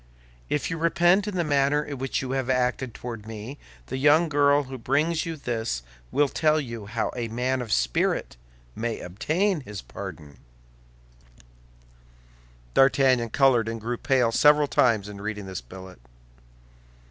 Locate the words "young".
3.97-4.29